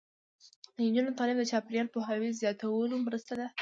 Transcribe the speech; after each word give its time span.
د 0.75 0.77
نجونو 0.87 1.15
تعلیم 1.17 1.37
د 1.39 1.43
چاپیریال 1.51 1.87
پوهاوي 1.93 2.29
زیاتولو 2.39 2.95
مرسته 3.05 3.33
ده. 3.39 3.47